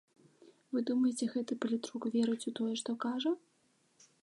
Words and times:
Вы 0.77 0.81
думаеце, 0.89 1.27
гэты 1.33 1.57
палітрук 1.65 2.09
верыць 2.17 2.47
у 2.53 2.57
тое, 2.61 2.73
што 2.83 2.99
кажа? 3.07 3.31